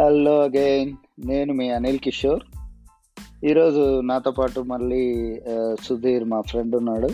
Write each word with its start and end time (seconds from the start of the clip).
Hello 0.00 0.32
again 0.42 0.90
నేను 1.26 1.52
మీ 1.54 1.64
అనిల్ 1.70 1.98
కిషోర్. 1.98 2.42
ఈరోజు 3.44 4.00
నాతో 4.00 4.30
పాటు 4.30 4.60
మళ్ళీ 4.60 5.04
సుధీర్ 5.82 6.24
మా 6.24 6.40
ఫ్రెండ్ 6.40 6.76
ఉన్నాడు. 6.76 7.08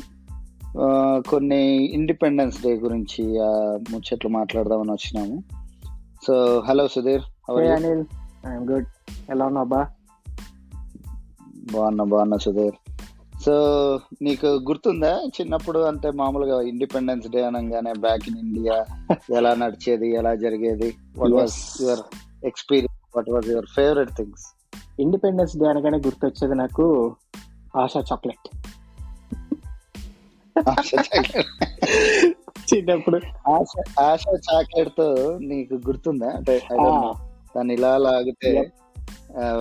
కొన్ని 1.29 1.61
ఇండిపెండెన్స్ 1.93 2.59
డే 2.63 2.73
గురించి 2.75 3.25
ముచ్చట్లు 3.91 4.31
మాట్లాడదామని 4.31 4.93
వచ్చినాము. 4.93 5.43
So 6.27 6.35
hello 6.67 6.89
Sudheer? 6.89 7.23
Anil 7.51 8.05
I'm 8.49 8.67
good 8.71 8.87
ఎలా 9.31 9.47
ఉన్నావు 9.47 9.67
బా 9.67 9.87
బాగున్నా 11.73 12.05
బాగున్నా 12.05 12.37
సుధీర్. 12.37 12.77
సో 13.47 13.55
నీకు 14.23 14.47
గుర్తుందా? 14.47 15.15
చిన్నప్పుడు 15.41 15.79
అంటే 15.93 16.11
మామూలుగా 16.11 16.61
ఇండిపెండెన్స్ 16.63 17.29
డే 17.29 17.45
అనగానే 17.45 17.93
బ్యాక్ 17.99 18.29
ఇన్ 18.29 18.39
ఇండియా 18.39 18.79
ఎలా 19.37 19.55
నడిచేది 19.55 20.11
ఎలా 20.15 20.35
జరిగేది? 20.35 20.93
What 21.19 21.33
was. 21.33 21.59
Your 21.83 22.05
experience 22.45 23.17
what 23.17 23.31
was 23.31 23.49
your 23.49 23.67
favourite 23.77 24.11
things 24.11 24.57
Independence 25.01 25.57
Day 25.57 25.69
అనగానే 25.69 25.99
గుర్తొచ్చేది 25.99 26.55
నాకు 26.55 27.17
ఆశా 27.77 28.01
చాక్లెట్. 28.01 28.49
చిన్నప్పుడు. 32.75 33.21
ఆశ 33.51 34.01
ఆశ 34.01 34.25
చాక్లెట్తో 34.33 35.39
నీకు 35.39 35.75
గుర్తుందా? 35.75 36.29
అంటే 36.29 36.63
I 36.73 36.77
don't 36.77 36.97
know. 36.97 37.13
దాన్ని 37.57 37.75
ఇలా 37.75 37.97
లాగితే 37.97 38.73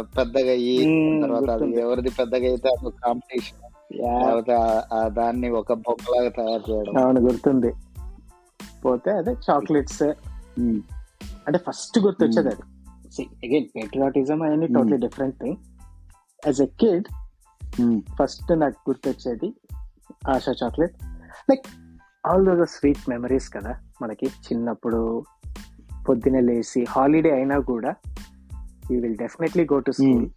పెద్దగా 0.02 0.52
అయ్యి 0.52 0.78
తర్వాత 1.22 1.50
అది. 1.50 1.82
ఎవరిది 1.82 2.10
పెద్దగా 2.10 2.46
అయితే 2.46 2.70
అది 2.70 2.92
కాంపిటీషన్ 2.92 3.60
లేకపోతే 4.26 4.54
దాన్ని 5.08 5.50
ఒక 5.50 5.74
బొమ్మలాగా 5.74 6.30
తయారు 6.30 6.72
చేయడం. 6.72 6.98
అవును 6.98 7.22
గుర్తుంది. 7.22 7.74
పోతే 8.86 9.12
అదే 9.12 9.32
చాక్లెట్స్. 9.32 10.04
అంటే 11.48 11.58
ఫస్ట్ 11.58 12.00
గుర్తొచ్చేది 12.00 12.50
అది. 12.50 12.62
అగైన్ 13.22 13.66
పేట్రియాటిజం 13.76 14.42
అనేది 14.42 14.66
Hmm. 14.66 14.74
Totally 14.74 14.98
different 14.98 15.36
thing 15.36 15.56
as 16.48 16.62
a 16.62 16.66
kid. 16.66 17.06
First 18.24 18.60
నాకు 18.60 18.90
గుర్తొచ్చేది 18.90 19.54
Asha 20.30 20.54
chocolate. 20.64 20.96
Like 21.50 21.66
all 22.28 22.46
those 22.46 22.72
sweet 22.72 23.10
memories 23.10 23.54
కదా 23.54 23.80
మనకి. 24.02 24.26
చిన్నప్పుడు 24.26 25.24
పొద్దున 26.10 26.40
లేసి 26.40 26.86
హాలిడే 26.90 27.32
అయినా 27.32 27.60
కూడా 27.60 27.96
we 28.92 29.00
will 29.00 29.18
definitely 29.18 29.64
go 29.64 29.80
to 29.80 29.92
school 29.92 30.30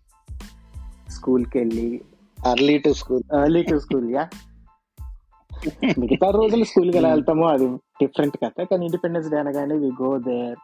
స్కూల్కి 1.11 1.59
వెళ్ళి 1.59 2.01
early 2.47 2.79
to 2.79 2.93
school 2.93 3.23
early 3.43 3.63
to 3.63 3.79
school 3.79 4.11
yeah 4.11 4.29
మిగతా 5.99 6.31
రోజులు 6.31 6.65
స్కూల్కి 6.65 6.99
ఎలా 6.99 7.09
వెళ్తామో 7.09 7.47
అది 7.47 7.67
డిఫరెంట్ 7.77 8.37
కథ. 8.37 8.63
కానీ 8.63 8.85
ఇండిపెండెన్స్ 8.87 9.31
డే 9.31 9.37
అనగానే 9.37 9.75
we 9.75 9.91
go 10.03 10.19
there 10.19 10.59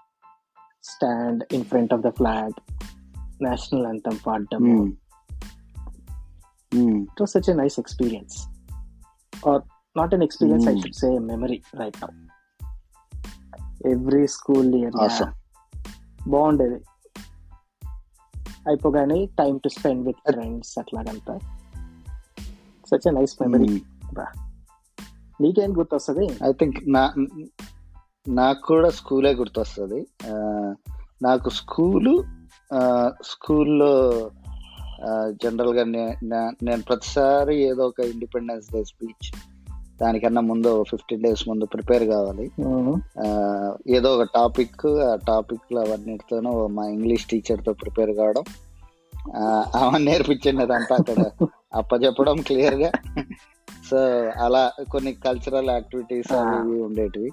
stand 0.83 1.45
in 1.53 1.65
front 1.65 1.95
of 1.95 2.01
the 2.01 2.09
flag 2.09 2.59
national 3.43 3.87
anthem 3.87 4.19
పాడటం 4.27 4.87
it 7.03 7.21
was 7.21 7.31
such 7.31 7.57
nice 7.57 7.79
experience 7.79 8.37
or 9.49 9.63
not 9.97 10.15
an 10.15 10.23
experience 10.23 10.69
I 10.69 10.81
should 10.81 10.95
say 10.95 11.19
memory 11.19 11.63
right 11.75 11.97
now 12.03 12.09
every 13.93 14.27
school 14.27 14.75
year 14.75 14.97
బాగుండేది 16.29 16.81
అయిపోగానే 18.69 19.27
time 19.27 19.59
to 19.59 19.69
spend 19.69 20.07
with 20.07 20.33
friends 20.33 20.79
అట్లాగంతా. 20.79 21.39
Such 22.87 23.09
a 23.09 23.11
nice 23.11 23.37
memory 23.43 23.83
నీకేం 25.41 25.79
గుర్తొస్తుంది? 25.79 26.27
I 26.27 26.53
think 26.53 26.93
నా 26.93 27.15
నాకు 28.29 28.67
కూడా 28.67 28.91
స్కూలే 28.91 29.35
గుర్తొస్తుంది. 29.35 30.07
నాకు 31.23 31.51
స్కూలు 31.51 32.25
స్కూల్లో 33.25 34.31
జనరల్గా 35.45 35.85
నే- 35.85 36.17
నా- 36.25 36.55
నేను 36.63 36.83
ప్రతిసారి 36.83 37.63
ఏదో 37.63 37.87
ఒక 37.87 38.01
ఇండిపెండెన్స్ 38.01 38.73
డే 38.73 38.85
స్పీచ్ 38.85 39.33
దానికన్నా 40.01 40.41
ముందు 40.41 40.85
ఫిఫ్టీన్ 40.91 41.23
డేస్ 41.23 41.49
ముందు 41.49 41.65
ప్రిపేర్ 41.65 42.03
కావాలి. 42.03 42.51
ఏదో 43.89 44.17
ఒక 44.17 44.23
టాపిక్ 44.35 44.87
ఆ 44.87 45.17
టాపిక్లో 45.29 45.81
అవన్నిటితోనూ 45.81 46.67
మా 46.67 46.87
ఇంగ్లీష్ 46.87 47.25
టీచర్తో 47.25 47.73
ప్రిపేర్ 47.73 48.11
కావడం 48.11 48.43
ఆమె 49.77 49.99
నేర్పించింది 49.99 50.63
అదంతా 50.63 50.97
అక్కడ 50.97 51.31
అప్పచెప్పడం 51.75 52.41
క్లియర్గా 52.41 52.91
సో 53.91 53.97
అలా 54.45 54.73
కొన్ని 54.91 55.13
కల్చరల్ 55.15 55.71
యాక్టివిటీస్ 55.71 56.33
అవి 56.33 56.83
ఉండేటివి. 56.83 57.31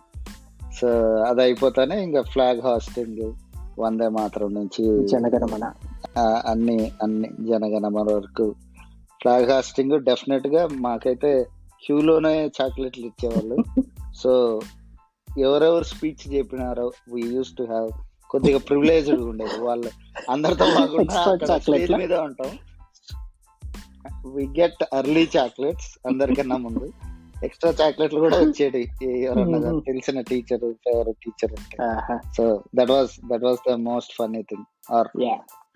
సో 0.82 0.88
అది 1.16 1.42
అయిపోతానే 1.42 2.04
ఇంకా 2.04 2.22
ఫ్లాగ్ 2.22 2.62
హాస్టింగ్ 2.62 3.34
వందే 3.80 4.08
మాత్రం 4.08 4.54
నుంచి 4.54 5.08
జనగణమన. 5.08 5.74
అన్ని 6.46 6.92
అన్ని 7.04 7.30
జనగణమన 7.42 8.14
వరకు. 8.14 8.56
ఫ్లాగ్ 9.22 9.52
హాస్టింగ్ 9.52 10.04
డెఫినెట్గా 10.04 10.68
మాకైతే 10.72 11.48
క్యూలోనే 11.86 12.52
చాక్లెట్లు 12.62 13.06
ఇచ్చేవాళ్ళు. 13.06 13.58
సో 14.16 14.62
ఎవరెవరు 15.38 15.84
స్పీచ్ 15.84 16.34
చెప్పినారో 16.34 16.92
వీ 17.14 17.22
యూస్ 17.22 17.56
టు 17.58 17.64
హ్యావ్ 17.64 17.90
కొద్దిగా 18.30 18.60
ప్రివిలేజ్డ్ 18.60 19.22
ఉండేది. 19.22 19.62
వాళ్ళు 19.62 19.90
అందరితో 20.30 20.66
లా? 20.66 21.98
మీద 21.98 22.14
ఉంటాం. 22.14 22.48
వి 24.34 24.48
గెట్ 24.60 24.96
అర్లీ 24.96 25.30
చాక్లెట్స్ 25.38 26.08
అందరికన్నా 26.08 26.58
ముందు. 26.58 26.94
ఎక్స్ట్రా 27.44 27.72
చాక్లెట్లు 27.82 28.20
కూడా 28.20 28.38
వచ్చేటి 28.38 28.82
ఎవరన్నా. 29.22 29.60
తెలిసిన 29.88 30.22
టీచర్ 30.22 30.66
ఫేవరెట్ 30.86 31.18
టీచర్ 31.26 31.54
ఉంటే. 31.60 31.78
So 32.38 32.64
that 32.76 32.92
was 32.92 33.14
that 33.32 33.44
was 33.44 33.62
the 33.70 33.76
most 33.90 34.14
funny 34.20 34.42
thing 34.42 34.66
or 34.94 35.08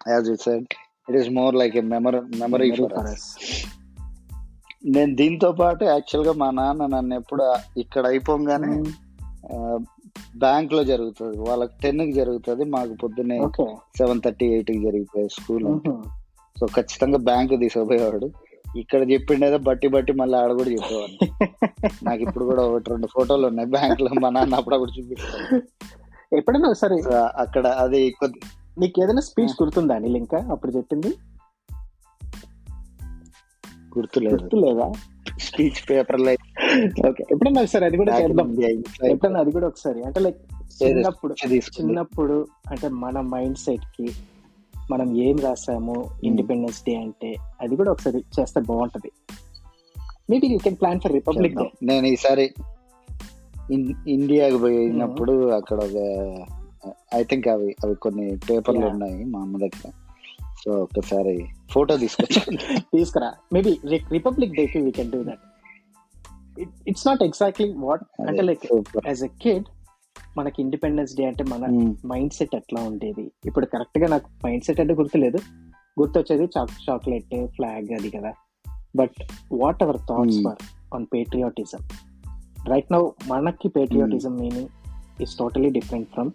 as 0.09 0.29
you 0.29 0.35
said 0.35 0.65
it 1.09 1.17
is 1.17 1.29
more 1.29 1.55
like 1.55 1.77
a 1.77 1.85
memory 1.93 2.19
memory 2.19 2.71
for 2.71 2.93
us 2.93 3.29
నేను 4.85 5.15
దీంతో 5.15 5.51
పాటు 5.51 5.83
యాక్చువల్గా 5.85 6.33
మా 6.33 6.51
నాన్న 6.51 6.85
నన్ను 6.85 7.15
ఎప్పుడు 7.15 7.43
ఇక్కడ 7.77 8.05
అయిపోగానే 8.07 8.73
బ్యాంక్లో 10.37 10.83
జరుగుతుంది. 10.83 11.37
వాళ్ళకి 11.37 11.73
టెన్కి 11.83 12.13
జరుగుతుంది. 12.13 12.63
మాకు 12.63 12.93
పొద్దున్నే 12.93 13.37
సెవెన్ 13.97 14.21
థర్టీ 14.25 14.45
ఎయిట్కి 14.45 14.81
జరిగిపోయే 14.83 15.27
స్కూల్. 15.27 15.65
సో 16.59 16.65
ఖచ్చితంగా 16.65 17.17
బ్యాంక్ 17.17 17.59
తీసుకుపోయేవాడు 17.59 18.27
ఇక్కడ 18.77 19.11
చెప్పిండేదో 19.11 19.57
బట్టి 19.57 19.87
బట్టి 19.87 20.13
మళ్ళీ 20.13 20.37
ఆడ 20.37 20.51
కూడా 20.51 20.69
చెప్పేవాడు 20.69 21.15
నాకు 22.03 22.21
ఇప్పుడు 22.21 22.45
కూడా 22.45 22.63
ఒకటి 22.67 22.89
రెండు 22.89 23.07
ఫోటోలు 23.07 23.47
ఉన్నాయి 23.47 23.69
బ్యాంక్లో 23.69 24.09
మా 24.21 24.29
నాన్న 24.29 24.55
అప్పుడప్పుడు 24.55 24.91
చూపిస్తాడు. 24.99 25.61
ఎప్పుడైనా 26.35 26.69
ఒకసారి 26.69 27.01
సో 27.01 27.15
అక్కడ 27.15 27.67
అది 27.67 28.11
కొద్ది 28.11 28.39
నీకు 28.79 29.03
ఏదైనా 29.03 29.21
స్పీచ్ 29.21 29.63
గుర్తుందా 29.63 29.95
అనిల్ 29.95 30.17
ఇంకా 30.17 30.47
అప్పుడు 30.51 30.71
చెప్పింది? 30.71 31.07
గుర్తులేదు. 33.97 34.35
గుర్తులేదా? 34.35 34.91
స్పీచ్ 35.39 35.89
పేపర్లో 35.89 36.31
ఓకే 37.09 37.23
ఎప్పుడైనా 37.31 37.61
ఒకసారి 37.61 37.85
అది 37.85 37.97
కూడా 37.97 38.19
చేద్దాం. 38.19 38.61
ఎప్పుడైనా 39.09 39.39
అది 39.39 39.51
కూడా 39.51 39.67
ఒకసారి. 39.67 40.03
అంటే 40.03 40.19
లైక్ 40.19 40.37
చిన్నప్పుడు 40.83 41.35
చిన్నప్పుడు 41.59 42.47
అంటే 42.71 42.87
మన 42.87 43.21
మైండ్ 43.21 43.57
సెట్కి 43.57 44.07
మనం 44.91 45.17
ఏం 45.17 45.37
రాసాము 45.37 46.09
ఇండిపెండెన్స్ 46.23 46.83
డే 46.83 46.95
అంటే 46.95 47.35
అది 47.61 47.75
కూడా 47.75 47.91
ఒకసారి 47.91 48.23
చేస్తే 48.39 48.61
బాగుంటది. 48.61 49.11
Maybe 50.29 50.47
you 50.47 50.57
can 50.57 50.75
plan 50.75 50.99
for 50.99 51.13
republic 51.13 51.55
day 51.55 51.71
నేను 51.83 52.07
ఈసారి 52.07 52.53
ఇన్- 53.71 54.09
ఇండియాకి 54.09 54.57
పోయినప్పుడు 54.57 55.49
అక్కడ 55.49 55.83
ఒక 55.83 55.97
ఐ 57.15 57.23
థింక్ 57.23 57.47
అవి 57.47 57.75
అవి 57.83 57.95
కొన్ని 57.95 58.37
పేపర్లు. 58.49 58.85
ఉన్నాయి 58.85 59.23
మా 59.25 59.39
అమ్మ 59.41 59.57
దగ్గర. 59.57 59.91
సో 60.63 60.71
ఒకసారి 60.73 61.47
ఫోటో 61.71 61.97
తీసుకొచ్చాను 61.97 62.57
తీసుకురా. 62.93 63.33
మేబీ 63.53 63.79
రిపబ్లిక్ 64.11 64.53
డే 64.53 64.67
కి 64.67 64.79
we 64.79 64.91
can 64.91 65.11
do 65.11 65.23
that 65.23 65.43
it's 66.87 67.07
not 67.07 67.23
exactly 67.23 67.73
what 67.77 68.03
అంటే 68.21 68.41
లైక్ 68.41 68.65
యాజ్ 69.07 69.23
ఎ 69.23 69.27
కిడ్ 69.41 69.65
మనకి 70.37 70.61
ఇండిపెండెన్స్ 70.61 71.15
డే 71.15 71.25
అంటే 71.25 71.43
మన 71.43 71.65
మైండ్ 72.05 72.33
సెట్ 72.33 72.55
ఎట్లా 72.55 72.81
ఉండేది? 72.81 73.31
ఇప్పుడు 73.45 73.65
కరెక్ట్గా 73.65 74.07
నాకు 74.07 74.47
మైండ్ 74.47 74.63
సెట్ 74.63 74.79
అంటే 74.79 74.93
గుర్తులేదు. 74.93 75.37
గుర్తొచ్చేది 75.99 76.47
చాక్లెట్ 76.89 77.47
ఫ్లాగ్ 77.47 77.93
అది 77.93 78.09
కదా. 78.09 78.33
But 78.95 79.23
what 79.53 79.83
our 79.83 79.97
thoughts 79.97 80.37
Hmm. 80.37 80.49
For 80.49 80.95
on 80.95 81.05
patriotism 81.13 81.79
right 82.69 82.91
now 82.91 83.09
మనకి 83.27 83.67
patriotism 83.67 84.35
meaning 84.37 84.67
is 85.21 85.37
totally 85.37 85.69
different 85.69 86.09
from 86.09 86.31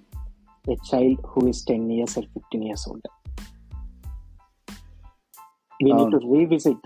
a 0.71 0.77
child 0.95 1.21
who 1.27 1.49
is 1.49 1.67
ten 1.67 1.93
years 1.93 2.19
or 2.19 2.27
fifteen 2.27 2.65
years 2.65 2.89
old 2.89 3.09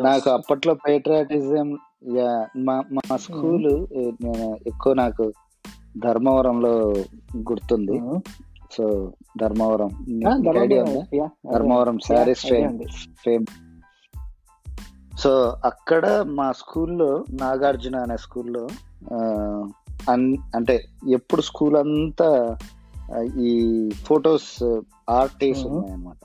నాకు 0.00 0.30
అప్పట్లో 0.30 0.74
పేట్రియాటిజం 0.74 1.78
మా 2.58 2.84
మా 2.92 3.16
స్కూల్ 3.16 3.86
నేను 4.24 4.58
ఎక్కువ 4.66 4.94
నాకు 4.94 5.32
ధర్మవరంలో 5.98 6.94
గుర్తుంది. 7.36 8.00
సో 8.72 9.12
ధర్మవరం. 9.40 9.90
నీకు 10.08 10.58
ఐడియా 10.58 10.82
ఉందా? 10.82 11.28
ధర్మవరం 11.52 11.98
శారీస్ 11.98 12.46
ఫేమ్. 13.24 13.46
సో 15.18 15.56
అక్కడ 15.64 16.20
మా 16.20 16.52
స్కూల్లో 16.52 17.24
నాగార్జున 17.30 17.96
అనే 17.96 18.16
స్కూల్లో 18.16 18.68
అంటే 20.54 20.84
ఎప్పుడు 21.10 21.40
స్కూల్ 21.40 21.76
అంతా 21.76 22.56
ఈ 23.40 23.50
ఫొటోస్ 23.90 24.80
ఆర్టిస్ట్. 25.10 25.66
ఉన్నాయి 25.66 25.92
అనమాట 25.92 26.16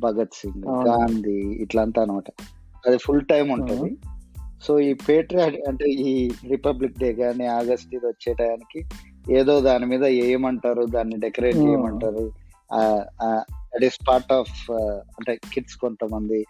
భగత్ 0.00 0.34
సింగ్. 0.34 0.62
గాంధీ 0.86 1.38
ఇట్లంతా 1.62 2.02
అనమాట 2.02 2.24
అది 2.86 2.98
ఫుల్ 2.98 3.24
టైం 3.24 3.48
ఉంటది. 3.48 3.96
సో 4.62 4.80
ఈ 4.80 4.92
పేట్రియాట్ 4.92 5.54
అంటే 5.68 5.84
ఈ 5.84 6.30
రిపబ్లిక్ 6.48 6.98
డే 6.98 7.12
కానీ 7.12 7.46
ఆగస్ట్ 7.46 7.94
ఇది 7.94 8.06
వచ్చే 8.06 8.34
టయానికి 8.34 8.84
ఏదో 9.32 9.60
దాని 9.60 9.86
మీద 9.86 10.04
ఏమంటారు 10.04 10.82
దాన్ని 10.82 11.16
డెకరేట్ 11.16 11.56
Hmm. 11.56 11.68
చేయమంటారు. 11.68 12.32
దట్ 13.46 13.84
ఈస్ 13.84 13.98
పార్ట్ 14.08 14.32
ఆఫ్ 14.32 14.70
అంటే 14.70 15.38
కిడ్స్ 15.52 15.76
కొంతమంది 15.76 16.46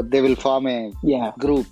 they 0.00 0.20
will 0.20 0.36
form 0.36 0.68
a 0.68 0.90
group 1.18 1.66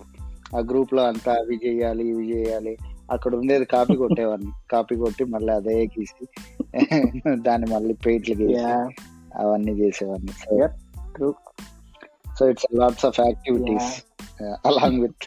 ఆ 0.57 0.59
గ్రూప్లో 0.59 1.05
అంతా 1.05 1.33
అవి 1.33 1.61
చేయాలి 1.67 2.09
ఇవి 2.09 2.37
చేయాలి. 2.37 2.79
అక్కడ 3.11 3.35
ఉండేది 3.35 3.65
కాపీ 3.65 3.97
కొట్టేవాడిని. 3.97 4.51
కాపీ 4.73 4.97
కొట్టి 4.97 5.25
మళ్ళీ 5.25 5.53
అదే 5.53 5.87
గీసి 5.87 6.27
దాన్ని 7.35 7.75
మళ్ళీ 7.75 7.95
పెయింట్లు 7.95 8.35
గీసి 8.35 8.97
అవన్నీ 9.39 9.73
చేసేవాడిని. 9.73 10.33
So 12.39 12.49
it's 12.49 12.67
lots 12.75 13.05
of 13.05 13.21
activities 13.21 14.03
along 14.67 15.01
with 15.01 15.27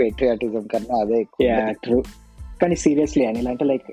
patriotism 0.00 0.66
కన్నా 0.66 1.00
అదే 1.00 1.24
ట్రూ 1.72 2.02
కానీ 2.62 2.76
సీరియస్లీ 2.76 3.24
అని 3.24 3.48
అంటే 3.48 3.64
లైక్ 3.64 3.92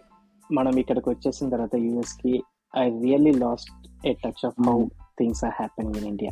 మనం 0.52 0.80
ఇక్కడికి 0.80 1.10
వచ్చేసిన 1.10 1.50
తర్వాత 1.50 1.76
యూఎస్కి 1.76 2.44
I 2.78 2.90
really 2.90 3.32
lost 3.32 3.72
a 4.08 4.14
touch 4.14 4.46
of 4.46 4.70
how 4.70 4.86
things 5.20 5.46
are 5.46 5.54
happening 5.54 5.98
in 5.98 6.08
India 6.08 6.32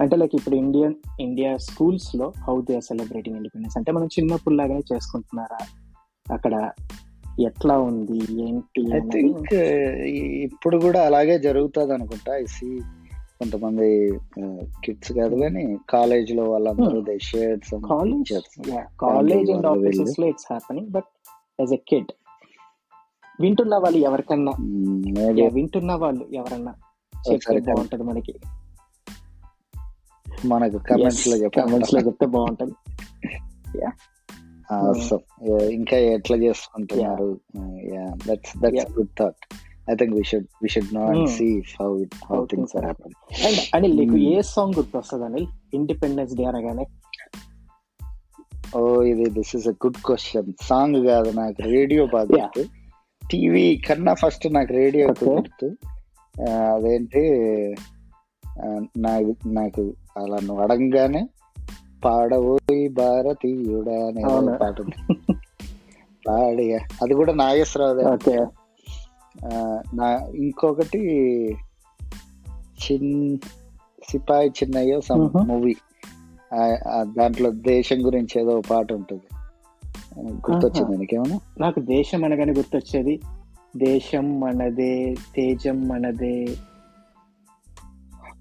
అంటే 0.00 0.16
లైక్ 0.16 0.34
ఇప్పుడు 0.34 0.56
ఇండియన్ 0.56 0.94
ఇండియా 1.20 1.56
స్కూల్స్లో 1.56 2.32
how 2.38 2.62
they 2.62 2.74
are 2.74 2.82
celebrating 2.82 3.36
independence 3.36 3.76
అంటే 3.76 3.92
మనం 3.92 4.06
చిన్నప్పుడు 4.06 4.54
లాగానే 4.54 4.94
చేసుకుంటున్నారా? 4.94 5.58
అక్కడ 6.32 6.70
ఎట్లా 7.40 7.78
ఉంది? 7.78 8.42
ఏంటి 8.42 8.94
ఐ 8.94 9.00
థింక్ 9.00 9.54
ఇప్పుడు 10.34 10.80
కూడా 10.80 11.06
అలాగే 11.06 11.38
జరుగుతుంది 11.38 11.92
అనుకుంటా 11.92 12.36
ఐ 12.36 12.44
సి 12.44 12.80
కొంతమంది 13.42 13.88
కిడ్స్ 14.84 15.12
కాదు 15.12 15.36
కానీ 15.42 15.64
కాలేజ్లో 15.90 16.44
వాళ్ళందరూ 16.50 17.00
they 17.10 17.16
shares 17.30 17.74
college 17.92 18.32
college 19.00 19.50
and 19.50 19.66
ఆఫీసెస్లో 19.66 20.26
it's 20.28 20.48
happening 20.50 20.90
but 20.96 21.10
as 21.60 21.72
a 21.72 21.80
kid 21.90 22.12
వింటున్న 23.40 23.74
వాళ్ళు 23.76 23.98
ఎవరికన్నా. 24.08 24.52
Yeah, 25.36 25.48
వింటున్న 25.54 25.92
వాళ్ళు 26.02 26.24
ఎవరన్నా 26.32 26.72
ఒకసారి 27.30 27.60
బాగుంటది 27.60 28.04
మనకి. 28.08 28.34
మనకు 30.46 30.78
కమెంట్స్లో 30.90 31.36
కమెంట్స్లో 31.56 32.00
చెప్తే 32.00 32.26
బాగుంటది. 32.36 32.74
Awesome. 34.76 35.22
Yeah, 35.46 35.64
ఇంకా 35.78 35.96
ఎట్లా 36.16 36.36
చేసుకుంటున్నారు? 36.36 37.28
That's 38.28 38.52
that's. 38.62 38.86
Good 38.98 39.12
thought 39.18 39.42
I 39.86 39.94
think 39.94 40.14
we 40.14 40.24
should 40.24 40.48
we 40.62 40.68
should 40.68 40.90
know 40.94 41.02
and 41.06 41.22
Hmm. 41.22 41.32
See 41.36 41.46
how 41.78 41.88
it 41.98 42.14
how 42.24 42.40
things 42.46 42.74
are 42.76 42.84
happen 42.84 43.14
and 43.46 43.60
Anil 43.74 43.96
నీకు 43.96 44.16
Hmm. 44.16 44.28
ఏ 44.32 44.42
సాంగ్ 44.52 44.74
గుర్తొస్తుంది 44.74 45.24
అనిల్? 45.24 45.48
ఇండిపెండెన్స్ 45.74 46.34
డే 46.34 46.44
అనగానే. 46.44 46.84
ఓ 48.76 48.80
ఇది 49.02 49.30
this 49.30 49.56
is 49.56 49.68
a 49.68 49.74
good 49.84 50.00
question 50.06 50.50
song 50.62 50.98
కాదు 51.06 51.30
నాకు 51.32 51.62
radio 51.68 52.06
బాగా 52.06 52.44
TV 53.22 53.64
కన్నా 53.88 54.14
first 54.14 54.46
నాకు 54.52 54.72
రేడియో. 54.72 55.06
గుర్తు. 55.24 55.68
అదేంటి 56.68 57.22
నాకు 58.98 59.32
నాకు 59.52 59.82
అలా 60.16 60.38
నువ్వు 60.40 60.62
అడగగానే 60.62 61.22
పాడబోయి 62.04 62.88
భారతీయుడా 62.98 63.96
అనే? 64.08 64.22
పాట 64.62 64.76
ఉంది. 64.80 64.96
పాడి 66.24 66.64
అది 67.02 67.14
కూడా 67.14 67.32
నాగేశ్వరరావు 67.34 68.02
ఓకే 68.14 68.34
నా 69.94 70.08
ఇంకొకటి 70.34 71.00
చిన్ 72.82 73.38
సిపాయి 74.08 74.48
చిన్నయ్య 74.48 75.00
సమ్. 75.00 75.28
మూవీ. 75.48 75.74
దాంట్లో 77.16 77.50
దేశం 77.50 77.98
గురించి 78.06 78.40
ఏదో 78.40 78.62
పాట 78.70 78.92
ఉంటుంది. 78.92 79.22
గుర్తొచ్చింది 80.20 80.96
నీకేమన్నా? 80.98 81.38
నాకు 81.60 81.80
దేశం 81.80 82.24
అనగానే 82.24 82.52
గుర్తొచ్చేది. 82.52 83.20
దేశం 83.76 84.40
మనదే 84.40 85.14
తేజం 85.36 85.88
మనదే. 85.88 86.36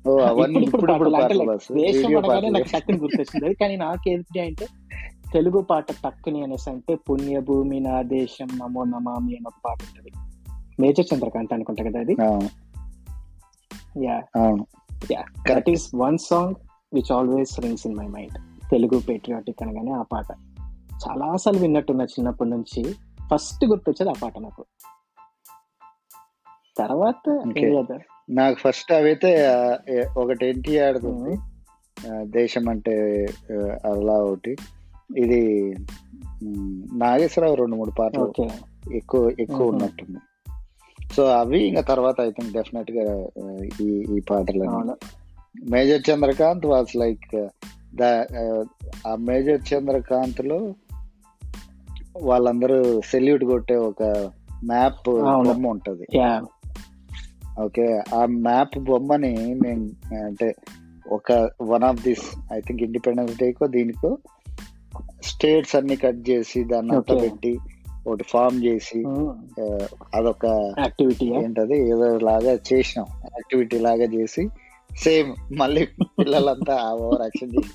ఓ 0.07 0.19
అవన్నీ 0.19 0.59
ఇప్పుడు 0.59 0.94
దేశం 1.73 2.17
అనగానే 2.17 2.49
నాకు 2.49 2.69
టక్కుని 2.73 2.97
గుర్తొచ్చింది. 2.97 3.53
కానీ 3.53 3.75
నాకేంటి 3.75 4.39
అంటే 4.39 4.67
తెలుగు 5.33 5.61
పాట 5.61 5.91
టక్కుని 5.91 6.44
అనేసి 6.44 6.69
అంటే 6.69 6.95
పుణ్యభూమి 6.95 7.79
నా 7.79 8.01
దేశం 8.01 8.47
నమో 8.57 8.83
నమామి 8.83 9.33
అని 9.35 9.47
ఒక 9.47 9.59
పాట 9.65 9.77
ఉంటుంది. 9.83 10.11
మేజర్ 10.81 11.06
చంద్రకాంత్ 11.13 11.54
అనుకుంటా 11.54 11.83
కదా 11.83 12.00
అది? 12.00 12.16
Ya 14.06 14.22
ya 15.12 15.25
that. 15.54 15.69
Is 15.69 15.95
one 15.95 16.18
song 16.18 16.56
which 16.94 17.12
always 17.12 17.60
rings 17.60 17.88
in 17.88 17.95
my 17.95 18.07
mind 18.07 18.69
Telugu 18.72 19.00
patriotic 19.00 19.63
అనగానే 19.63 19.92
ఆ 19.92 20.01
పాట. 20.01 20.25
చాలా 20.92 21.36
సార్లు 21.36 21.62
విన్నట్టున్నా 21.62 22.04
చిన్నప్పటి 22.04 22.50
నుంచి. 22.50 22.95
ఫస్ట్ 23.33 23.66
గుర్తొచ్చేది 23.66 24.10
ఆ 24.10 24.13
పాట 24.24 24.39
నాకు. 24.39 24.66
తర్వాత? 26.78 27.30
నాకు 28.30 28.56
ఫస్ట్ 28.60 28.92
అవైతే 28.92 29.48
ఒకటి 30.18 30.45
ఎన్టీఆర్ 30.45 30.98
ఆ, 32.12 32.24
దేశం 32.24 32.69
అంటే 32.69 33.25
అలా 33.86 34.13
ఒకటి. 34.13 34.57
ఇది 35.18 35.74
నాగేశ్వరరావు 36.94 37.56
రెండు 37.56 37.75
మూడు 37.75 37.92
పాటలు 38.00 38.33
ఎక్కువ 38.94 39.31
ఎక్కువ 39.39 39.66
Mhm. 39.66 39.75
ఉన్నట్టుంది. 39.75 40.19
సో 41.15 41.25
అవి 41.25 41.59
ఇంకా 41.67 41.81
తర్వాత 41.81 42.21
ఐ 42.21 42.29
థింక్ 42.29 42.53
డెఫినెట్గా 42.53 43.05
ఈ 43.81 44.17
ఈ 44.17 44.19
పాటలు 44.19 44.65
major 45.69 46.01
Chandrakanth 46.11 46.65
was 46.65 46.95
like 46.95 47.27
the 47.95 48.03
ఆ 49.07 49.15
మేజర్ 49.15 49.73
చంద్రకాంత్లో 49.73 50.73
వాళ్ళందరూ 52.21 53.01
సెల్యూట్ 53.01 53.43
కొట్టే 53.43 53.75
ఒక 53.75 54.03
మ్యాప్. 54.63 55.09
బొమ్మ 55.47 55.67
ఉంటది 55.67 56.05
ఓకే 57.61 58.01
ఆ 58.15 58.25
మ్యాప్ 58.25 58.79
బొమ్మని 58.79 59.55
నేను 59.55 59.85
అంటే 60.25 60.55
ఒక 61.07 61.31
one 61.61 61.83
of 61.83 62.03
this 62.03 62.25
I 62.53 62.59
think 62.59 62.83
independence 62.83 63.37
డేకో 63.37 63.67
దీనికో 63.67 64.17
స్టేట్స్ 65.23 65.75
అన్ని 65.75 65.95
కట్ 65.95 66.29
చేసి 66.29 66.63
దాన్ని 66.63 66.95
అంతా 66.95 67.13
Okay. 67.13 67.30
పెట్టి 67.30 67.59
ఒకటి 68.07 68.23
ఫామ్ 68.23 68.63
చేసి 68.63 68.99
అదొక 70.15 70.45
యాక్టివిటీ 70.79 71.25
ఏంటది 71.43 71.77
ఏదో 71.89 72.07
లాగా 72.19 72.53
చేసినాం. 72.69 73.07
యాక్టివిటీ 73.25 73.79
లాగా 73.79 74.07
చేసి 74.15 74.43
సేమ్ 74.97 75.35
మళ్ళీ 75.59 75.83
పిల్లలంతా 76.19 76.75
ఓవర్ 76.93 77.21
యాక్షన్ 77.21 77.51
చేసి. 77.57 77.73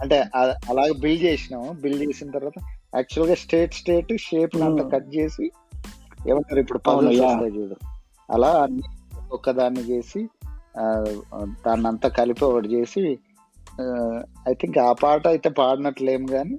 అంటే 0.00 0.18
అలాగ 0.36 0.90
బిల్డ్ 1.00 1.24
చేసినాం. 1.24 1.78
బిల్డ్ 1.80 2.02
చేసిన 2.08 2.30
తర్వాత 2.30 2.58
యాక్చువల్గా 2.94 3.34
స్టేట్ 3.34 3.74
స్టేట్ 3.74 4.12
షేప్ 4.20 4.56
అంతా. 4.56 4.84
కట్ 4.88 5.16
చేసి 5.16 5.50
ఏమంటారు 6.28 6.60
ఇప్పుడు. 6.60 6.78
వస్తాయి 6.78 7.52
చూడు. 7.58 7.76
అలా 8.30 8.50
అన్ని 8.62 8.82
ఒక్కదాన్ని 9.32 9.80
చేసి 9.80 10.28
దాన్ని 11.66 11.86
అంతా 11.88 12.08
కలిపి 12.08 12.44
ఒకటి 12.44 12.68
చేసి 12.68 13.18
ఐ 14.48 14.52
థింక్ 14.52 14.78
ఆ 14.78 14.92
పాట 14.92 15.28
అయితే 15.28 15.48
పాడినట్లేం 15.48 16.26
కానీ 16.26 16.56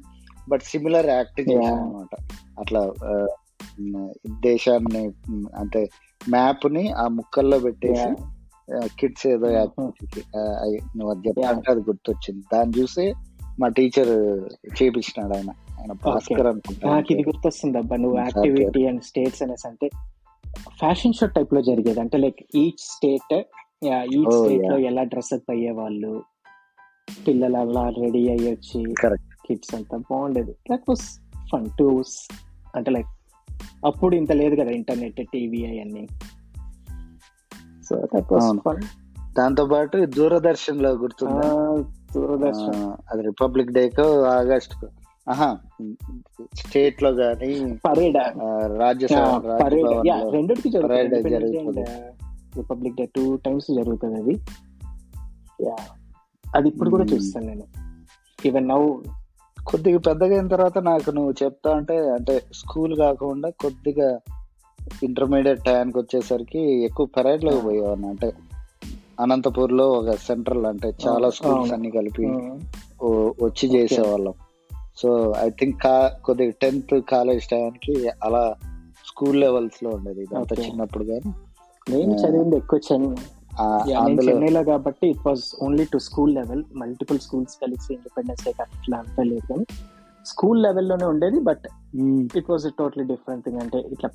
బట్ 0.50 0.62
సిమిలర్ 0.62 1.10
యాక్ట్ 1.10 1.42
Yeah. 1.42 1.66
అనమాట 1.66 2.14
అట్లా 2.60 2.82
దేశాన్ని 4.44 5.04
అంటే 5.58 5.82
మ్యాప్ని 6.30 6.92
ఆ 6.92 7.08
ముక్కల్లో 7.08 7.60
పెట్టేసి 7.60 8.10
కిడ్స్ 9.00 9.28
ఏదో 9.28 9.48
నువ్వు 10.98 11.10
అది 11.10 11.32
అది 11.70 11.82
గుర్తొచ్చింది. 11.82 12.44
దాన్ని 12.54 12.82
చూసి 12.82 13.14
మా 13.60 13.68
టీచర్ 13.68 14.12
చేపించినాడు 14.78 15.34
ఆయన. 15.36 15.52
ఆయన 15.80 15.92
భాస్కర్ 16.06 16.48
అనుకుంటా. 16.48 16.90
నాకు 16.90 17.14
ఇది 17.14 17.22
గుర్తొస్తుంది 17.22 17.78
అబ్బా 17.78 17.96
నువ్వు 17.96 18.18
యాక్టివిటీ 18.20 18.88
అండ్ 18.88 19.02
స్టేట్స్ 19.02 19.44
అనేసి 19.44 19.68
అంటే 19.68 19.90
ఫ్యాషన్ 20.80 21.14
షో 21.14 21.28
టైప్లో 21.28 21.62
జరిగేది. 21.62 22.00
అంటే 22.00 22.18
లైక్ 22.18 22.42
ఈచ్ 22.56 22.80
స్టేట్ 22.80 23.34
ఈచ్ 24.16 24.32
స్టేట్లో. 24.40 24.78
ఎలా 24.78 25.04
డ్రెస్ 25.04 25.34
అప్ 25.34 25.52
అయ్యే 25.52 25.72
వాళ్ళు 25.72 26.24
పిల్లలు 27.28 27.58
అలా 27.58 27.90
రెడీ 27.90 28.30
అయ్యి 28.30 28.50
వచ్చి 28.52 28.82
Correct. 29.04 29.31
కిడ్స్ 29.52 29.76
అంతా 29.76 29.98
బాగుండేది. 29.98 30.52
దట్ 30.52 30.84
వాస్ 30.90 31.20
ఫన్ 31.52 31.70
టు 31.80 32.04
అంటే 32.76 32.92
లైక్ 32.92 33.08
అప్పుడు 33.86 34.16
ఇంత 34.16 34.32
లేదు 34.32 34.56
కదా 34.56 34.72
ఇంటర్నెట్ 34.72 35.16
టీవీ 35.16 35.66
అవన్నీ. 35.66 36.08
So 37.90 37.96
that 37.96 38.34
was. 38.34 38.60
ఫన్ 38.66 38.84
దాంతో 39.38 39.66
పాటు 39.66 40.06
దూరదర్శన్లో 40.06 40.90
గుర్తుందా 40.90 41.84
దూరదర్శన్. 42.16 42.92
అది 43.12 43.22
రిపబ్లిక్ 43.22 43.72
డేకో 43.72 44.22
ఆగస్ట్ 44.22 44.86
ఆహా 45.30 45.58
స్టేట్లో 46.56 47.10
గానీ 47.10 47.78
పరేడ్ 47.86 48.18
రాజ్యసభ 48.80 49.46
రెండిటికి 50.32 50.70
జరుగుతుంది. 50.70 51.86
రిపబ్లిక్ 52.56 52.96
డే 52.96 53.06
టూ 53.06 53.36
టైమ్స్ 53.36 53.76
జరుగుతుంది 53.76 54.16
అది. 54.16 54.40
అది 56.56 56.68
ఇప్పుడు 56.68 56.90
కూడా 56.90 57.04
Hmm. 57.04 57.16
చూస్తాను 57.16 57.48
నేను. 57.48 57.64
ఈవెన్ 58.46 58.68
నౌ 58.68 58.94
కొద్దిగా 59.68 60.00
పెద్దగా 60.00 60.34
అయిన 60.34 60.48
తర్వాత 60.48 60.78
నాకు 60.78 61.12
నువ్వు 61.12 61.34
చెప్తా 61.44 61.76
అంటే 61.76 61.98
అంటే 61.98 62.42
స్కూల్ 62.54 62.98
కాకుండా 62.98 63.50
కొద్దిగా 63.50 64.20
ఇంటర్మీడియట్ 65.04 65.64
టైంకి 65.64 65.98
వచ్చేసరికి 65.98 66.86
ఎక్కువ 66.86 67.06
పెరైడ్లోకి 67.06 67.62
పోయేవాడిని. 67.62 68.08
అంటే 68.08 68.34
అనంతపూర్లో 69.20 69.90
ఒక 69.90 70.12
సెంట్రల్ 70.12 70.66
అంటే 70.66 70.94
చాలా 71.08 71.30
స్కూల్స్. 71.30 71.74
అన్ని 71.74 71.92
కలిపి 71.92 72.26
వచ్చి 73.44 73.76
చేసేవాళ్ళం. 73.76 74.34
సో 74.98 75.34
ఐ 75.40 75.50
థింక్ 75.50 75.84
కా 75.84 76.18
కొద్దిగా 76.26 76.52
టెన్త్ 76.62 77.02
కాలేజ్ 77.12 77.46
టైంకి 77.46 78.10
అలా 78.24 78.56
స్కూల్ 79.08 79.40
లెవెల్స్లో 79.40 79.90
ఉండేది 79.90 80.28
Okay. 80.36 80.62
చిన్నప్పుడు 80.62 81.04
కానీ 81.04 81.34
నేను 81.90 82.14
చదివింది 82.14 82.56
ఎక్కువ 82.56 82.80
అందులో 82.94 83.16
చెన్నైలో 84.24 84.64
కాబట్టి 84.64 85.08
it 85.08 85.28
was 85.28 85.64
only 85.64 85.86
to 85.86 85.98
school 85.98 86.36
level 86.36 86.64
multiple 86.76 87.20
schools 87.20 87.58
కలిసి 87.62 87.94
ఇండిపెండెన్స్ 87.94 88.46
డే 88.46 88.54
అట్లా 88.62 88.98
అంతా 88.98 89.24
లేదు 89.24 89.48
కానీ 89.48 89.66
స్కూల్ 90.26 90.64
లెవెల్లోనే 90.64 91.06
ఉండేది 91.06 91.40
but. 91.40 91.68
It 92.38 92.52
was 92.52 92.68
totally 92.80 93.04
different 93.04 93.46
thing 93.46 93.58
అంటే 93.58 93.80
ఇట్లా 93.80 94.10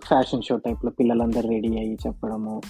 ఫ్యాషన్ 0.00 0.42
షో 0.42 0.56
టైప్లో 0.56 0.90
పిల్లలందరూ 0.90 1.48
రెడీ 1.48 1.68
అయ్యి 1.68 1.98
చెప్పడము 2.06 2.62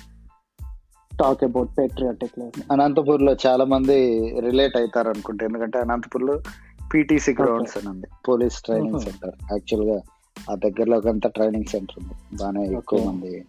టాక్ 1.20 1.44
అబౌట్ 1.44 1.78
పేట్రియాటిక్ 1.78 2.72
అనంతపూర్లో 2.72 3.37
చాలా 3.46 3.64
మంది 3.64 4.30
రిలేట్ 4.40 4.76
అవుతారు 4.76 5.08
అనుకుంటా. 5.08 5.46
ఎందుకంటే 5.46 5.78
అనంతపూర్లో 5.78 6.40
పీటీసీ 6.94 7.32
గ్రౌండ్స్ 7.32 7.78
అని 7.78 7.88
ఉంది. 7.88 8.06
Police 8.28 8.62
training. 8.62 9.00
సెంటర్ 9.00 9.34
యాక్చువల్గా 9.52 10.00
ఆ 10.50 10.54
దగ్గరలో 10.54 11.00
అంతా 11.08 11.28
ట్రైనింగ్ 11.28 11.64
సెంటర్ 11.64 12.02
ఉంది. 12.02 12.37
బాగానే 12.37 12.66
ఎక్కువ. 12.66 13.04
మంది 13.04 13.44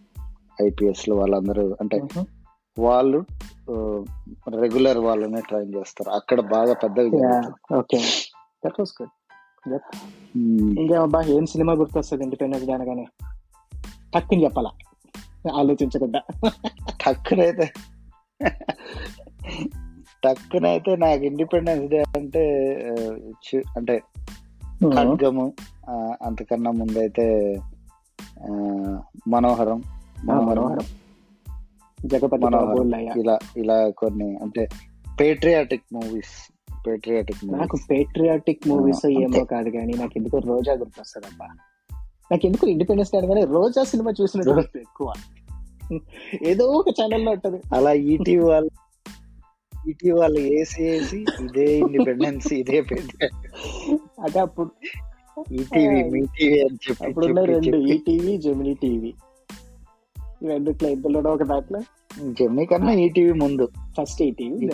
ఐపీఎస్లో 0.62 1.16
వాళ్ళందరూ 1.16 1.76
అంటే 1.80 2.02
వాళ్ళు 2.78 3.24
రెగ్యులర్ 4.60 4.98
వాళ్ళనే 4.98 5.40
ట్రైన్ 5.40 5.74
చేస్తారు. 5.74 6.10
అక్కడ 6.10 6.40
బాగా 6.40 6.74
పెద్దగా. 6.74 7.52
Okay. 7.78 7.98
That 8.66 8.80
was 8.80 9.02
good 9.02 9.10
hmm. 10.36 10.78
ఇంకేమబ్బా 10.78 11.22
ఏం 11.22 11.46
సినిమా 11.46 11.72
గుర్తొస్తుంది? 11.72 12.24
ఇండిపెండెన్స్ 12.24 12.66
డే 12.66 12.72
అనగానే. 12.72 13.06
టక్కుని 14.14 14.44
చెప్పాలా? 14.44 14.70
ఆలోచించకుండా. 15.52 16.22
టక్కునైతే. 17.06 17.72
టక్కునైతే 20.24 20.96
నాకు 20.96 21.24
ఇండిపెండెన్స్ 21.24 21.86
డే 21.86 22.04
అంటే 22.16 22.74
అంటే 23.76 24.02
ఖడ్గము 24.96 25.52
అంతకన్నా 26.22 26.70
ముందైతే 26.70 27.56
మనోహరం. 29.28 29.82
జగపతి 32.06 33.20
ఇలా 33.20 33.38
ఇలా 33.56 33.90
కొన్ని 33.90 34.36
అంటే 34.36 34.68
పేట్రియాటిక్ 35.20 35.84
మూవీస్ 35.92 36.50
పేట్రియాటిక్ 36.88 37.44
నాకు 37.44 37.78
పేట్రియాటిక్ 37.90 38.68
మూవీస్ 38.68 39.06
ఏమో. 39.06 39.44
కాదు 39.44 39.70
కానీ 39.70 39.92
నాకు 39.92 40.12
ఎందుకో 40.16 40.38
రోజా 40.38 40.72
గుర్తొస్తుంది 40.72 41.26
అబ్బా 41.26 41.46
నాకు 42.32 42.46
ఎందుకు 42.46 42.66
ఇండిపెండెన్స్ 42.66 43.12
డే 43.12 43.18
అనగానే 43.18 43.44
రోజా 43.44 43.84
సినిమా 43.84 44.10
గుర్తు 44.48 44.78
ఎక్కువ. 44.78 45.12
ఏదో 46.42 46.64
ఒక 46.66 46.88
ఛానల్లో 46.88 47.32
ఉంటది. 47.32 47.60
అలా 47.74 47.92
ఈటీ 47.92 48.36
వాళ్ళు 48.36 48.70
ఈటీ 49.88 50.10
వాళ్ళు 50.10 50.40
వేసి 50.40 50.82
వేసి 50.82 51.24
ఇదే 51.44 51.78
ఇండిపెండెన్స్ 51.78 52.52
ఇదే 52.52 52.78
అంటే 54.20 54.38
అప్పుడు 54.38 54.70
ఈటీవీ 55.52 56.02
మీ 56.02 56.20
టీవీ 56.20 56.60
అని 56.60 56.78
చెప్పి 56.90 57.06
అప్పుడు 57.06 57.26
రెండు 57.26 57.76
ఈటీవీ 57.76 58.36
జెమినీ 58.36 58.74
టీవీ. 58.74 59.14
రెండిట్లో 60.44 60.88
ఇద్దరులో 60.88 61.32
ఒక 61.32 61.42
దాంట్లో. 61.42 61.80
జెమినీ 62.32 62.66
కన్నా 62.66 62.92
ఈటీవీ 62.92 63.32
ముందు. 63.32 63.68
ఫస్ట్ 64.00 64.22
ఈటీవీ 64.22 64.66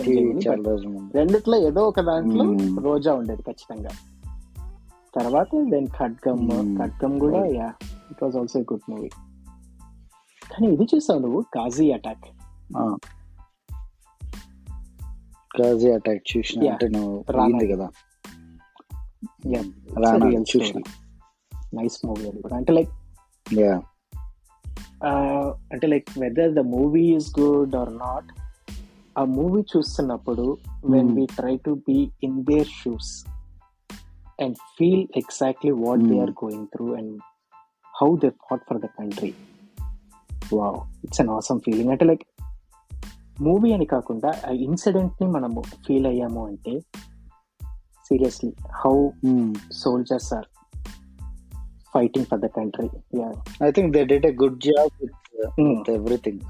రెండిట్లో 1.13 1.57
ఏదో 1.57 1.87
ఒక 1.87 1.99
దాంట్లో 1.99 2.43
మ్మ్. 2.43 2.83
రోజా 2.83 3.13
ఉండేది 3.13 3.41
ఖచ్చితంగా. 3.41 3.89
తర్వాత 5.15 5.47
దెన్ 5.69 5.87
ఖడ్గమ్ 5.87 6.39
మ్మ్. 6.39 6.77
ఖడ్గమ్ 6.77 7.19
కూడా 7.19 7.45
ya 7.45 7.73
it 8.11 8.23
was 8.23 8.35
also 8.35 8.59
good 8.59 8.91
movie 8.91 9.09
కానీ 10.51 10.67
ఇది 10.67 10.83
చూసావు 10.83 11.19
నువ్వు? 11.19 11.41
కాజీ 11.41 11.91
అటాక్ 11.91 12.25
కాజీ 15.61 15.91
అటాక్ 15.91 16.37
చూసిన. 16.37 16.69
అంటే 16.69 16.87
నువ్వు 16.87 17.23
కదా? 17.75 17.89
నైస్ 21.75 22.05
మూవీ 22.05 22.29
అది 22.29 22.41
కూడా. 22.41 22.55
అంటే 22.55 22.73
లైక్ 22.73 22.89
యా 23.53 23.81
అంటే 25.03 25.87
like 25.87 26.19
whether 26.19 26.53
the 26.53 26.59
movie 26.59 27.15
is 27.15 27.39
good 27.39 27.75
or 27.75 27.97
not 27.97 28.25
ఆ 29.17 29.23
మూవీ 29.23 29.61
చూస్తున్నప్పుడు 29.61 30.57
when. 30.85 31.15
We 31.15 31.25
try 31.25 31.57
to 31.57 31.71
be 31.87 32.11
in 32.23 32.45
their 32.45 32.67
shoes 32.67 33.25
and 34.41 34.55
feel 34.55 35.07
exactly 35.15 35.71
what 35.71 36.01
they. 36.01 36.19
Are 36.19 36.29
going 36.29 36.67
through 36.67 36.95
and 36.95 37.19
how 38.01 38.17
they 38.17 38.29
fought 38.29 38.61
for 38.69 38.77
the 38.77 38.85
country 38.85 39.33
wow 40.53 41.05
it's 41.05 41.21
an 41.21 41.29
awesome 41.29 41.59
feeling 41.59 41.89
అంటే 41.89 42.05
like 42.05 42.23
movie 43.41 43.73
అని 43.73 43.85
కాకుండా 43.85 44.33
ఆ 44.47 44.49
ఇన్సిడెంట్ని 44.49 45.27
మనము 45.27 45.61
feel 45.87 46.05
అయ్యాము 46.05 46.47
అంటే 46.47 46.79
seriously 48.05 48.53
how 48.75 49.09
soldiers 49.71 50.33
are 50.33 50.45
fighting 51.93 52.25
for 52.25 52.39
the 52.39 52.49
country 52.57 52.87
I 53.63 53.71
think 53.71 53.91
they 53.97 54.01
did 54.05 54.25
a 54.25 54.33
good 54.41 54.59
job 54.67 54.91
with 55.01 55.89
everything 55.89 56.41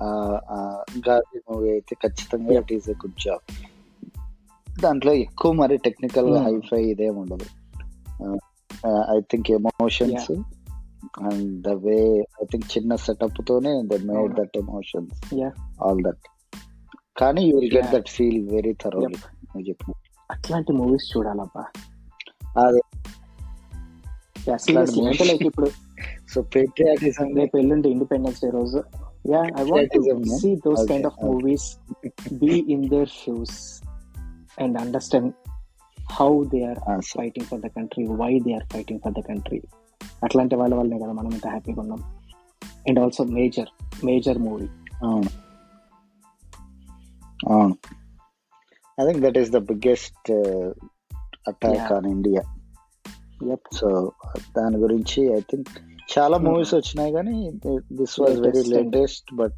Ghazi 1.10 1.40
movie 1.50 1.70
అయితే 1.72 1.96
ఖచ్చితంగా 2.04 2.50
Yeah. 2.52 2.64
It 2.64 2.74
is 2.74 2.90
a 2.90 2.98
good 3.04 3.20
job 3.20 3.44
దాంట్లో 4.68 5.14
ఎక్కువ 5.24 5.52
మరి 5.54 5.78
టెక్నికల్గా 5.88 6.40
Hmm. 6.40 6.48
హైఫై 6.50 6.82
ఇదేం 6.92 7.16
ఉండదు 7.18 7.48
I 9.10 9.20
think 9.32 9.50
emotions 9.52 10.30
and 11.24 11.48
the 11.62 11.74
way 11.86 11.98
I 12.42 12.46
think 12.52 12.68
చిన్న 12.76 12.96
setup 13.06 13.42
తోనే 13.48 13.74
the 13.84 14.00
made. 14.10 14.34
That 14.40 14.58
emotions 14.58 15.20
Yeah. 15.34 15.54
All 15.82 16.02
that 16.02 16.24
కానీ 17.18 17.42
you 17.44 17.56
will 17.58 17.74
get 17.74 17.86
Yeah. 17.86 17.96
That 17.96 18.10
feel 18.10 18.40
very 18.50 18.74
చెప్పు 19.68 19.92
అట్లాంటి 20.30 20.72
మూవీస్ 20.72 21.08
చూడాలబ్బా 21.14 21.64
అదే. 22.60 22.82
లైక్ 24.48 25.44
ఇప్పుడు. 25.44 25.68
సో 26.34 26.42
పేట్రియాటిజం 26.42 27.34
రేపు 27.36 27.58
ఎల్లుండి 27.58 27.90
ఇండిపెండెన్స్ 27.90 28.42
డే 28.44 28.50
రోజు. 28.50 28.84
Ya 29.30 29.42
I 29.60 29.64
want? 29.64 30.36
See 30.42 30.56
those 30.56 30.88
kind 30.88 31.06
of. 31.06 31.26
Movies 31.26 31.78
be 32.34 32.66
in 32.70 32.90
their 32.90 33.10
shoes 33.10 33.82
and 34.62 34.78
understand 34.78 35.34
how 36.12 36.44
they 36.46 36.64
are 36.64 37.02
fighting 37.02 37.46
for 37.46 37.60
the 37.60 37.68
country 37.68 38.08
why 38.08 38.40
they 38.40 38.54
are 38.54 38.66
fighting 38.74 39.00
for 39.00 39.14
the 39.14 39.20
country 39.20 39.62
అట్లాంటి 40.24 40.56
వాళ్ళ 40.56 40.76
వల్లనే 40.76 41.00
కదా 41.00 41.12
మనం 41.12 41.32
ఇంత 41.32 41.48
హ్యాపీగా 41.48 41.82
ఉన్నాం. 41.82 42.02
And 42.88 43.00
also 43.00 43.24
major 43.24 44.06
major 44.06 44.38
movie 44.38 44.68
అవును. 45.04 45.30
అవును. 47.50 47.76
I 49.02 49.06
think 49.08 49.22
that 49.22 49.38
is 49.38 49.52
the 49.52 49.58
biggest 49.58 50.32
attack. 51.48 51.92
On 51.94 52.06
India 52.06 52.42
yup 53.50 53.76
so 53.76 54.12
దాని 54.58 54.78
గురించి 54.78 55.38
ఐ 55.38 55.40
థింక్ 55.40 55.68
చాలా 56.20 56.38
Hmm. 56.38 56.48
మూవీస్ 56.50 56.74
వచ్చినాయి 56.74 57.14
కానీ 57.14 57.52
this 57.94 58.20
was 58.20 58.42
very 58.42 58.64
latest 58.64 59.36
but 59.36 59.58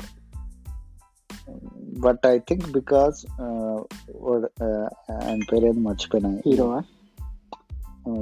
but 2.00 2.28
I 2.28 2.40
think 2.40 2.72
because 2.72 3.26
ఆయన 5.12 5.40
పేరేం 5.54 5.84
మర్చిపోయినా. 5.84 6.30
Hero 6.46 6.82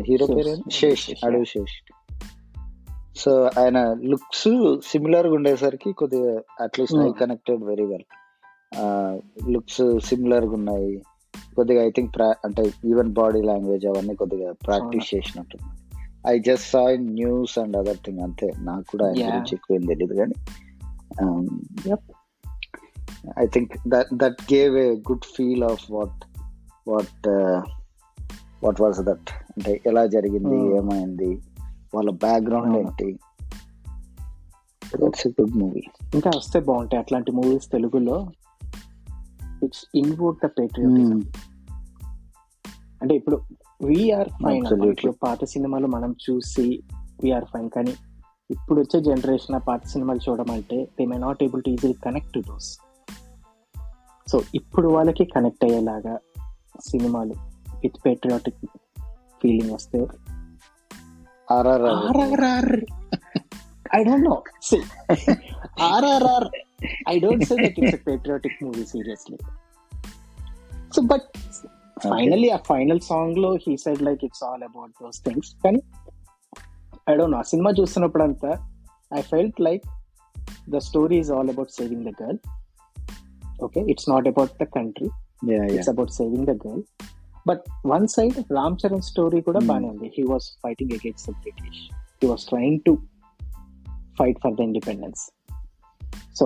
hero. 0.01 0.27
పేరు? 0.27 0.69
శేష్ 0.69 1.11
అడవి 1.25 1.45
శేష్ 1.45 1.91
సో 3.15 3.49
ఆయన 3.59 3.93
లుక్స్ 3.93 4.79
సిమిలర్గా 4.91 5.33
ఉండేసరికి 5.33 5.93
కొద్దిగా 5.93 6.41
at least 6.61 6.97
I 6.97 7.05
Hmm. 7.05 7.17
Connected 7.19 7.63
very 7.63 7.85
well 7.85 8.03
looks 9.49 9.99
సిమిలర్గా 10.05 10.53
ఉన్నాయి. 10.53 11.01
కొద్దిగా 11.55 11.83
ఐ 11.83 11.89
థింక్ 11.89 12.21
అంటే 12.21 12.71
ఈవెన్ 12.85 13.13
బాడీ 13.13 13.41
లాంగ్వేజ్ 13.41 13.85
అవన్నీ 13.85 14.15
కొద్దిగా 14.15 14.51
ప్రాక్టీస్ 14.51 15.15
చేసినట్టు 15.15 15.57
I 16.27 16.39
just 16.39 16.71
saw 16.71 16.89
in 16.89 17.13
news 17.13 17.59
and 17.59 17.77
other 17.77 17.97
thing 18.05 18.19
అంతే 18.19 18.51
నాకు 18.59 18.83
కూడా 18.91 19.05
ఆయన. 19.05 19.27
గురించి 19.27 19.49
ఎక్కువ 19.53 19.75
ఏం 19.75 19.85
తెలియదు 19.85 20.13
కానీ. 20.13 20.33
I 23.39 23.45
think 23.45 23.71
that 23.87 24.07
that 24.13 24.53
gave 24.53 24.77
a 24.77 24.95
good 24.95 25.23
feel 25.23 25.63
of 25.63 25.91
what 25.91 26.25
what 26.87 27.27
what 28.63 28.81
was 28.81 28.99
that 28.99 29.29
అంటే 29.31 29.81
ఎలా 29.85 30.05
జరిగింది 30.05 30.55
Hmm. 30.55 30.77
ఏమైంది 30.77 31.39
వాళ్ళ 31.95 32.11
బ్యాక్గ్రౌండ్. 32.11 32.77
ఏంటి 32.77 33.19
గుడ్ 35.03 35.57
మూవీ 35.57 35.81
ఇంకా 36.13 36.31
వస్తే 36.37 36.59
బాగుంటాయి 36.59 37.03
అట్లాంటి 37.03 37.31
మూవీస్ 37.31 37.71
తెలుగులో 37.71 38.27
ఇట్స్ 39.63 39.85
ఇన్వోక్ 39.95 40.39
ద 40.45 40.49
పేట్రియాటిజం 40.59 41.19
అంటే 43.01 43.15
ఇప్పుడు 43.15 43.41
వీఆర్ 43.85 44.29
ఫైన్ 44.29 44.65
పాత 45.23 45.43
సినిమాలు 45.43 45.87
మనం 45.87 46.15
చూసి 46.29 46.83
వీఆర్ 47.23 47.45
ఫైన్ 47.45 47.69
కానీ 47.69 47.93
ఇప్పుడు 48.51 48.79
వచ్చే 48.81 48.99
జనరేషన్ 49.01 49.55
ఆ 49.55 49.59
పాత 49.59 49.85
సినిమాలు 49.85 50.19
చూడడం 50.29 50.51
అంటే 50.51 50.87
they 50.99 51.05
may 51.05 51.17
not 51.17 51.43
able 51.43 51.63
to 51.63 51.69
easily 51.69 51.93
connect 51.93 52.33
to 52.33 52.39
those 52.39 52.77
so 54.31 54.41
ఇప్పుడు 54.55 54.87
వాళ్ళకి 54.87 55.25
కనెక్ట్ 55.25 55.65
అయ్యేలాగా 55.65 56.17
సినిమాలు 56.79 57.33
విత్ 57.83 58.05
పేట్రియాటిక్ 58.05 58.65
ఫీలింగ్ 59.41 59.73
వస్తే 59.73 60.07
RR 61.51 61.81
RRR 61.81 62.75
I 63.93 64.03
don't 64.03 64.23
know. 64.23 64.43
See, 64.59 64.83
RRR. 65.77 66.49
I 67.07 67.19
don't 67.19 67.43
say 67.49 67.57
that 67.57 67.75
it's 67.77 67.93
a 67.93 68.01
patriotic 68.09 68.55
movie 68.61 68.85
seriously. 68.85 69.39
So, 70.93 71.01
but 71.03 71.21
finally, 72.03 72.49
a 72.49 72.61
final 72.71 72.99
song 72.99 73.29
లో 73.35 73.55
he 73.55 73.73
said 73.77 73.99
like 74.01 74.21
it's 74.23 74.41
all 74.41 74.61
about 74.69 74.91
those 75.01 75.19
things. 75.27 75.47
కానీ 75.65 75.81
I 77.11 77.15
don't 77.17 77.31
know. 77.31 77.41
ఆ 77.43 77.47
సినిమా 77.51 77.71
చూస్తున్నప్పుడు 77.71 78.23
అంతా 78.23 78.51
I 79.11 79.21
felt 79.31 79.55
like 79.67 79.83
the 80.73 80.81
story 80.89 81.17
is 81.23 81.29
all 81.37 81.47
about 81.53 81.69
saving 81.77 82.01
the 82.09 82.15
girl. 82.21 82.37
Okay, 83.65 83.83
it's 83.93 84.07
not 84.13 84.25
about 84.31 84.51
the 84.61 84.67
country. 84.77 85.09
Yeah, 85.41 85.65
yeah. 85.65 85.75
It's 85.75 85.89
about 85.93 86.11
saving 86.19 86.45
the 86.45 86.55
girl. 86.65 86.81
But 87.45 87.59
one 87.95 88.07
side, 88.07 88.45
Ram 88.57 88.73
Charan 88.81 89.01
story 89.11 89.39
కూడా 89.47 89.59
Hmm. 89.59 89.69
బాగానే 89.71 89.87
ఉంది. 89.89 90.07
He 90.17 90.23
was 90.33 90.43
fighting 90.63 90.91
against 90.97 91.25
the 91.29 91.35
British. 91.45 91.79
He 92.21 92.27
was 92.31 92.41
trying 92.51 92.77
to 92.87 92.93
fight 94.19 94.37
for 94.43 94.51
the 94.57 94.63
independence. 94.69 95.21
So, 96.39 96.45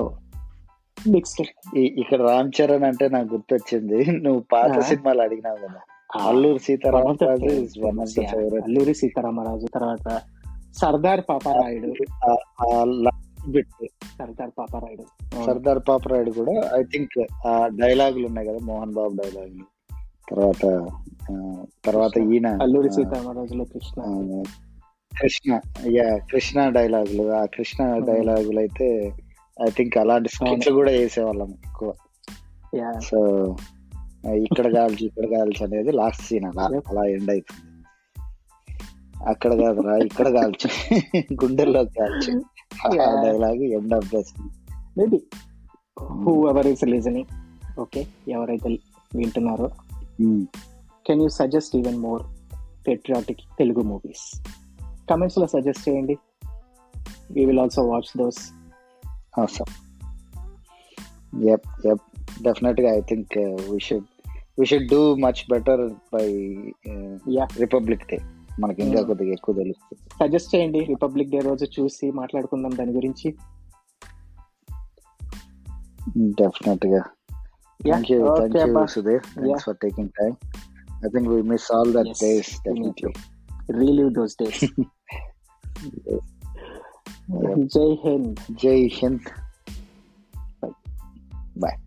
ఇక్కడ 1.77 2.21
రామ్ 2.21 2.51
చరణ్ 2.61 2.83
అంటే 2.83 3.09
నాకు 3.09 3.33
గుర్తొచ్చింది. 3.33 4.11
నువ్వు 4.11 4.43
పాత. 4.53 4.79
సినిమాలు 4.79 5.21
అడిగినావు 5.21 5.57
కదా. 5.57 5.79
అల్లూరు 6.27 6.57
సీతారామరాజు 6.57 7.87
అల్లూరి 8.55 8.93
సీతారామరాజు 8.93 9.67
తర్వాత 9.73 10.21
సర్దార్ 10.77 11.21
పాపారాయుడు. 11.29 11.93
సర్దార్ 14.19 14.51
పాపారాయుడు. 14.59 15.03
సర్దార్ 15.45 15.79
పాపరాయుడు 15.89 16.31
కూడా 16.31 16.71
ఐ 16.79 16.83
థింక్ 16.83 17.47
ఆ 17.47 17.69
డైలాగులు 17.81 18.27
ఉన్నాయి 18.27 18.47
కదా 18.47 18.57
మోహన్ 18.63 18.93
బాబు 18.93 19.13
డైలాగులు 19.23 19.63
తర్వాత 20.29 20.89
తర్వాత 21.85 22.17
ఈయన 22.17 22.47
అల్లూరి 22.47 22.89
సీతారామరాజులో 22.89 23.63
కృష్ణ. 23.63 24.03
కృష్ణ 25.21 25.59
యా 25.87 26.17
కృష్ణ 26.17 26.69
డైలాగులు 26.69 27.31
ఆ 27.31 27.45
కృష్ణ 27.45 27.99
డైలాగులు 27.99 28.59
అయితే 28.59 29.13
ఐ 29.63 29.69
థింక్ 29.69 29.97
అలాంటి 29.97 30.29
స్కిట్స్ 30.29 30.69
కూడా 30.69 30.91
వేసేవాళ్ళం 30.91 31.51
ఎక్కువ. 31.65 31.93
యా 32.75 32.89
సో 32.99 33.19
ఇక్కడ 34.25 34.67
కాల్చి 34.73 35.05
ఇక్కడ 35.05 35.25
కాల్చి 35.25 35.63
అనేది 35.63 35.91
లాస్ట్ 35.91 36.23
సీన్ 36.23 36.45
అలా. 36.45 36.65
అలా 36.89 37.03
ఎండ్ 37.05 37.31
అవుతుంది 37.31 37.71
అక్కడ 39.25 39.51
కాదురా 39.61 39.97
ఇక్కడ 39.97 40.27
కాల్చు. 40.29 40.67
గుండెల్లో 41.33 41.85
కాల్చు. 41.85 42.33
Dialogue 43.25 43.63
end 43.77 43.93
of 43.93 44.09
the 44.15 44.21
scene 44.21 44.49
maybe 44.97 45.19
whoever 46.49 46.67
is 46.67 46.83
listening 46.83 47.31
okay 47.79 48.07
ఎవరైతే 48.27 48.69
వింటున్నారో 49.15 49.69
can 51.07 51.21
you 51.21 51.29
suggest 51.29 51.75
even 51.75 51.97
more 51.97 52.23
patriotic 52.87 53.41
Telugu 53.59 53.81
movies 53.81 54.27
కమెంట్స్లో 55.09 55.47
సజెస్ట్ 55.47 55.89
చేయండి. 55.89 56.17
We 57.31 57.45
will 57.45 57.59
also 57.59 57.81
watch 57.81 58.11
those 58.17 58.41
awesome. 59.35 59.71
Yep 61.47 61.63
yep. 61.85 61.99
Definitely 62.41 62.87
i 62.89 63.01
think 63.09 63.27
uh, 63.37 63.55
we 63.71 63.79
should 63.79 64.05
we 64.57 64.65
should 64.65 64.85
do 64.87 65.01
much 65.17 65.39
better 65.53 65.77
by 66.13 66.25
uh, 66.91 67.13
ya 67.37 67.45
republic 67.63 68.01
day. 68.11 68.21
మనకి 68.59 68.81
ఇంకా 68.83 68.99
Mm. 69.01 69.07
కొద్దిగా 69.07 69.31
ఎక్కువ 69.31 69.53
తెలుస్తుంది. 69.55 70.01
Suggest 70.19 70.49
చేయండి 70.55 70.81
republic 70.91 71.31
day 71.33 71.39
రోజు 71.39 71.65
చూసి 71.77 72.05
మాట్లాడుకుందాం 72.11 72.73
దాని 72.79 72.91
గురించి. 72.91 73.29
డెఫినెట్గా 76.39 77.01
thank 77.79 78.11
you 78.11 78.19
thank 78.37 78.55
you 78.57 78.85
Sudheer 78.95 79.23
thanks 79.33 79.65
for 79.69 79.77
taking 79.85 80.11
time 80.19 80.31
I 81.05 81.09
think 81.13 81.27
we 81.33 81.39
miss 81.51 81.67
all 81.75 81.91
that 81.97 82.11
days 82.23 82.51
definitely 82.67 83.11
relive 83.81 84.09
those 84.19 84.35
days 84.41 84.61
Jay 87.27 87.99
Hen. 88.03 88.35
Jay 88.55 88.89
Hen. 88.89 89.19
Bueno. 91.55 91.84